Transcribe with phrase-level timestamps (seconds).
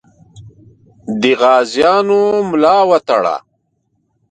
[1.21, 3.35] د غازیانو ملا وتړه.